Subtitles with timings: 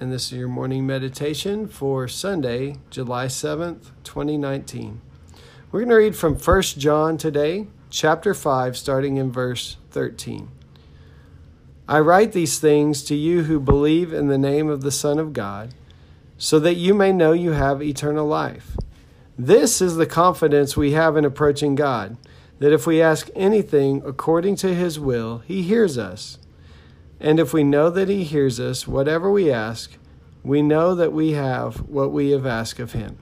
[0.00, 5.00] and this is your morning meditation for Sunday, July 7th, 2019.
[5.70, 10.48] We're going to read from 1 John today, chapter 5, starting in verse 13.
[11.88, 15.32] I write these things to you who believe in the name of the Son of
[15.32, 15.74] God,
[16.38, 18.76] so that you may know you have eternal life.
[19.38, 22.16] This is the confidence we have in approaching God,
[22.58, 26.38] that if we ask anything according to his will, he hears us.
[27.20, 29.96] And if we know that He hears us, whatever we ask,
[30.42, 33.18] we know that we have what we have asked of Him.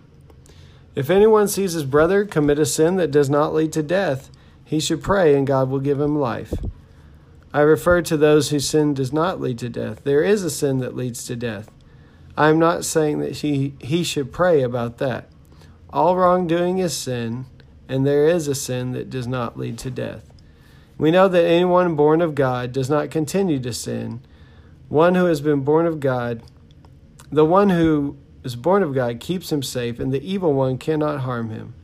[0.94, 4.30] If anyone sees his brother commit a sin that does not lead to death,
[4.64, 6.52] he should pray and God will give him life.
[7.52, 10.04] I refer to those whose sin does not lead to death.
[10.04, 11.70] There is a sin that leads to death.
[12.36, 15.28] I am not saying that he, he should pray about that.
[15.90, 17.46] All wrongdoing is sin,
[17.88, 20.31] and there is a sin that does not lead to death.
[21.02, 24.20] We know that anyone born of God does not continue to sin.
[24.88, 26.44] One who has been born of God,
[27.28, 31.22] the one who is born of God keeps him safe, and the evil one cannot
[31.22, 31.74] harm him.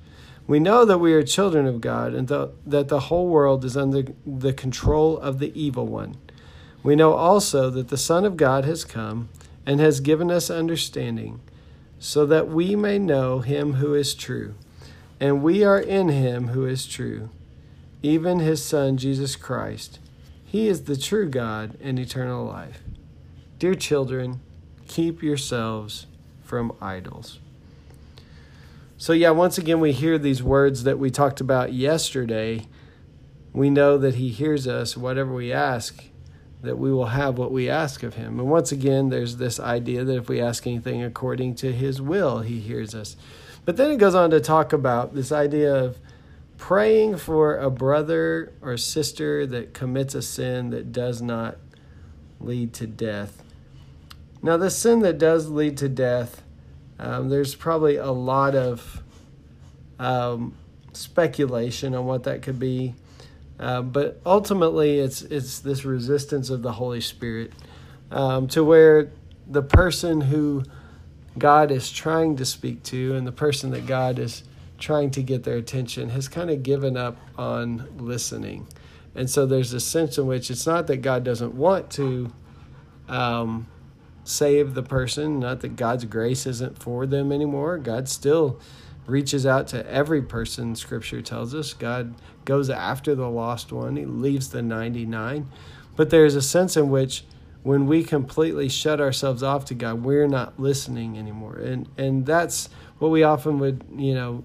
[0.46, 3.76] We know that we are children of God and th- that the whole world is
[3.76, 6.16] under the control of the evil one.
[6.84, 9.30] We know also that the Son of God has come
[9.66, 11.40] and has given us understanding,
[11.98, 14.54] so that we may know him who is true.
[15.18, 17.30] And we are in him who is true
[18.02, 19.98] even his Son, Jesus Christ.
[20.44, 22.82] He is the true God and eternal life.
[23.58, 24.40] Dear children,
[24.86, 26.06] keep yourselves
[26.42, 27.38] from idols.
[28.96, 32.66] So, yeah, once again, we hear these words that we talked about yesterday.
[33.52, 36.04] We know that He hears us, whatever we ask,
[36.62, 38.40] that we will have what we ask of Him.
[38.40, 42.40] And once again, there's this idea that if we ask anything according to His will,
[42.40, 43.16] He hears us.
[43.64, 45.98] But then it goes on to talk about this idea of
[46.58, 51.56] praying for a brother or sister that commits a sin that does not
[52.40, 53.42] lead to death.
[54.42, 56.42] Now, the sin that does lead to death,
[56.98, 59.02] um, there's probably a lot of
[59.98, 60.54] um,
[60.92, 62.94] speculation on what that could be,
[63.58, 67.52] uh, but ultimately, it's it's this resistance of the Holy Spirit
[68.10, 69.10] um, to where
[69.48, 70.62] the person who
[71.36, 74.44] God is trying to speak to and the person that God is
[74.78, 78.66] trying to get their attention has kind of given up on listening.
[79.14, 82.32] And so there's a sense in which it's not that God doesn't want to
[83.08, 83.66] um,
[84.24, 87.78] save the person, not that God's grace isn't for them anymore.
[87.78, 88.60] God still
[89.06, 91.72] reaches out to every person, Scripture tells us.
[91.72, 95.48] God goes after the lost one, He leaves the 99.
[95.96, 97.24] But there's a sense in which
[97.62, 101.56] when we completely shut ourselves off to God, we're not listening anymore.
[101.56, 102.68] And and that's
[102.98, 104.44] what we often would, you know,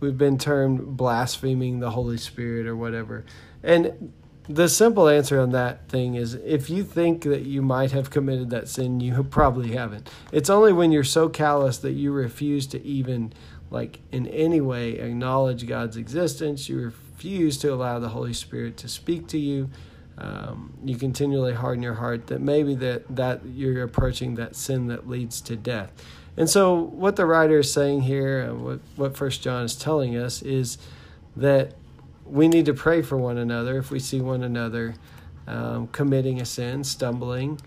[0.00, 3.24] we've been termed blaspheming the Holy Spirit or whatever.
[3.62, 4.12] And
[4.48, 8.50] the simple answer on that thing is if you think that you might have committed
[8.50, 10.08] that sin, you probably haven't.
[10.32, 13.32] It's only when you're so callous that you refuse to even,
[13.70, 18.88] like, in any way acknowledge God's existence, you refuse to allow the Holy Spirit to
[18.88, 19.70] speak to you.
[20.18, 25.06] Um, you continually harden your heart that maybe that, that you're approaching that sin that
[25.06, 25.92] leads to death.
[26.36, 30.16] And so, what the writer is saying here, and what, what First John is telling
[30.16, 30.76] us, is
[31.34, 31.74] that
[32.26, 34.94] we need to pray for one another if we see one another
[35.46, 37.60] um, committing a sin, stumbling.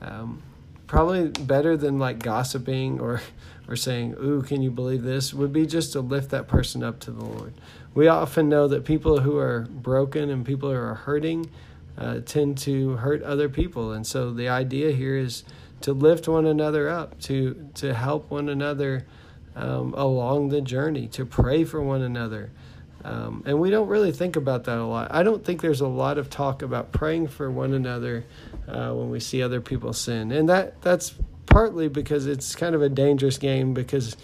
[0.00, 0.42] Um,
[0.86, 3.20] probably better than like gossiping or,
[3.68, 5.34] or saying, Ooh, can you believe this?
[5.34, 7.54] would be just to lift that person up to the Lord.
[7.94, 11.50] We often know that people who are broken and people who are hurting
[11.98, 13.92] uh, tend to hurt other people.
[13.92, 15.44] And so, the idea here is
[15.82, 19.06] to lift one another up, to to help one another
[19.54, 22.50] um, along the journey, to pray for one another.
[23.04, 25.14] Um, and we don't really think about that a lot.
[25.14, 28.24] I don't think there's a lot of talk about praying for one another
[28.66, 31.14] uh, when we see other people sin, and that that's
[31.46, 34.16] partly because it's kind of a dangerous game because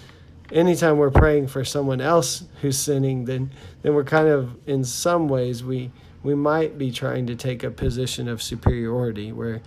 [0.50, 3.50] anytime we're praying for someone else who's sinning, then
[3.82, 5.91] then we're kind of in some ways we
[6.23, 9.61] we might be trying to take a position of superiority where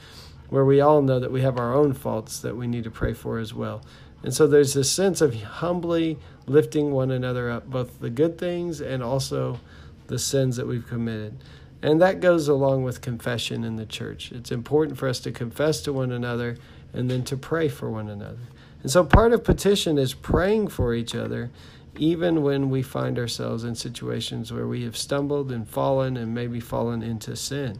[0.49, 3.13] where we all know that we have our own faults that we need to pray
[3.13, 3.81] for as well.
[4.23, 8.81] And so there's this sense of humbly lifting one another up, both the good things
[8.81, 9.59] and also
[10.07, 11.37] the sins that we've committed.
[11.81, 14.31] And that goes along with confession in the church.
[14.31, 16.57] It's important for us to confess to one another
[16.93, 18.39] and then to pray for one another.
[18.81, 21.51] And so part of petition is praying for each other,
[21.97, 26.59] even when we find ourselves in situations where we have stumbled and fallen and maybe
[26.59, 27.79] fallen into sin.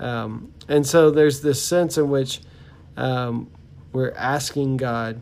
[0.00, 2.40] Um, and so there's this sense in which
[2.96, 3.50] um,
[3.92, 5.20] we're asking God,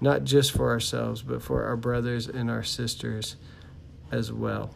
[0.00, 3.36] not just for ourselves, but for our brothers and our sisters
[4.10, 4.74] as well.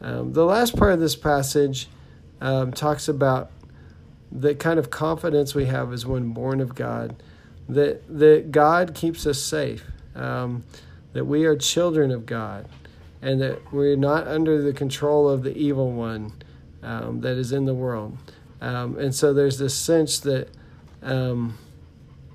[0.00, 1.88] Um, the last part of this passage
[2.40, 3.50] um, talks about
[4.30, 7.20] the kind of confidence we have as one born of God,
[7.68, 9.84] that, that God keeps us safe,
[10.14, 10.64] um,
[11.14, 12.68] that we are children of God,
[13.20, 16.32] and that we're not under the control of the evil one
[16.82, 18.16] um, that is in the world.
[18.60, 20.48] Um, and so there's this sense that
[21.02, 21.56] um,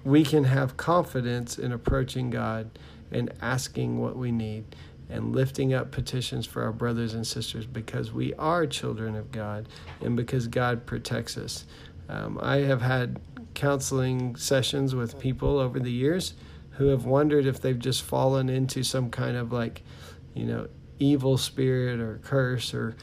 [0.04, 2.70] we can have confidence in approaching God
[3.12, 4.76] and asking what we need
[5.10, 9.68] and lifting up petitions for our brothers and sisters because we are children of God
[10.02, 11.66] and because God protects us.
[12.10, 13.20] Um, I have had
[13.54, 16.34] counseling sessions with people over the years
[16.72, 19.84] who have wondered if they've just fallen into some kind of like,
[20.34, 20.68] you know,
[21.00, 22.96] evil spirit or curse or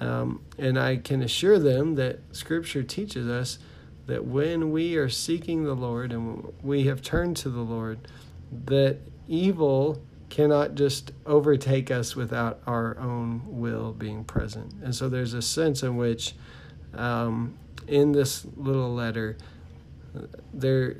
[0.00, 3.58] um, and I can assure them that Scripture teaches us
[4.06, 7.98] that when we are seeking the Lord and we have turned to the Lord,
[8.66, 14.72] that evil cannot just overtake us without our own will being present.
[14.82, 16.34] And so there's a sense in which,
[16.94, 17.56] um,
[17.88, 19.36] in this little letter,
[20.52, 20.96] there,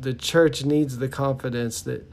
[0.00, 2.10] the church needs the confidence that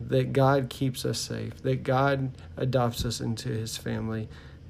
[0.00, 4.28] that God keeps us safe, that God adopts us into His family,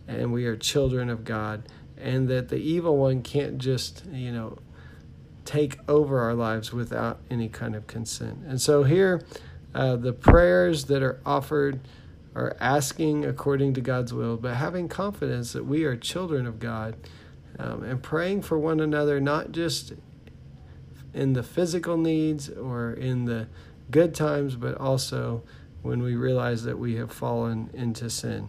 [0.09, 1.65] and we are children of God,
[1.97, 4.59] and that the evil one can't just, you know,
[5.45, 8.39] take over our lives without any kind of consent.
[8.47, 9.23] And so here,
[9.75, 11.81] uh, the prayers that are offered
[12.35, 16.97] are asking according to God's will, but having confidence that we are children of God
[17.59, 19.93] um, and praying for one another, not just
[21.15, 23.49] in the physical needs or in the
[23.91, 25.43] good times, but also
[25.83, 28.49] when we realize that we have fallen into sin.